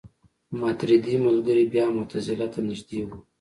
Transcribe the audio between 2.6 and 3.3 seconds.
نژدې وو.